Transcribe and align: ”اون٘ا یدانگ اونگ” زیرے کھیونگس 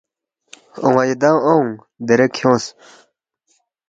”اون٘ا 0.83 1.03
یدانگ 1.11 1.39
اونگ” 1.49 1.71
زیرے 2.07 2.27
کھیونگس 2.35 2.65